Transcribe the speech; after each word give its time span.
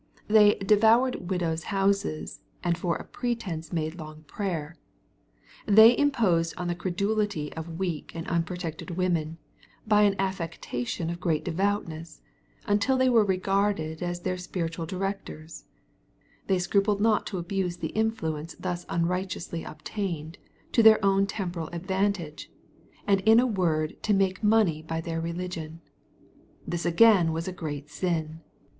They" 0.27 0.55
devoured 0.71 1.29
widows' 1.29 1.65
houses, 1.65 2.41
and 2.63 2.75
for 2.75 2.95
a 2.95 3.03
pretence 3.03 3.71
made 3.71 3.99
long 3.99 4.23
prayer." 4.23 4.75
ttPhey 5.67 5.95
imposed 5.95 6.55
on 6.57 6.67
the 6.67 6.73
credulity 6.73 7.53
of 7.53 7.77
weak 7.77 8.11
and 8.15 8.27
unprotected 8.27 8.97
women, 8.97 9.37
by 9.87 10.01
an 10.01 10.15
affecta 10.15 10.87
tion 10.87 11.11
of 11.11 11.19
great 11.19 11.45
devoutness,"Nuntil 11.45 12.97
they 12.97 13.09
were 13.11 13.23
regarded 13.23 14.01
as 14.01 14.21
their 14.21 14.39
spiritual 14.39 14.87
directorsy^ 14.87 15.65
They 16.47 16.57
scrupled 16.57 16.99
not 16.99 17.27
to 17.27 17.37
abuse 17.37 17.77
the 17.77 17.89
influence 17.89 18.55
thus 18.55 18.87
unrighteously 18.89 19.63
obtained, 19.63 20.39
to 20.71 20.81
their 20.81 20.97
own 21.05 21.27
temporal 21.27 21.67
advantage, 21.71 22.49
and 23.05 23.21
in 23.21 23.39
a 23.39 23.45
word 23.45 24.01
to 24.01 24.15
make 24.15 24.43
money 24.43 24.81
bv 24.81 25.03
their 25.03 25.21
religion. 25.21 25.79
This 26.67 26.87
again 26.87 27.31
was 27.31 27.47
a 27.47 27.53
great 27.53 27.85
si^l! 27.85 28.39